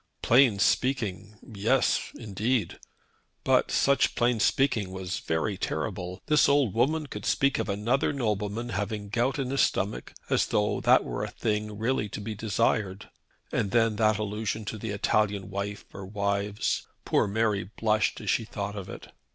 [0.23, 1.37] Plain speaking!
[1.47, 2.79] Yes, indeed.
[3.43, 6.23] But such plain speaking was very terrible.
[6.25, 10.79] This old woman could speak of another nobleman having gout in his stomach as though
[10.81, 13.11] that were a thing really to be desired.
[13.51, 16.87] And then that allusion to the Italian wife or wives!
[17.05, 19.11] Poor Mary blushed as she thought of it.